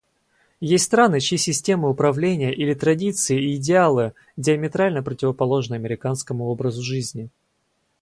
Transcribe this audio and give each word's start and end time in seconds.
Есть 0.63 0.85
страны, 0.85 1.19
чьи 1.19 1.37
системы 1.37 1.87
управления 1.87 2.51
или 2.51 2.73
традиции 2.73 3.39
и 3.39 3.55
идеалы 3.57 4.13
диаметрально 4.35 5.03
противоположны 5.03 5.75
американскому 5.75 6.45
образу 6.45 6.81
жизни. 6.81 7.29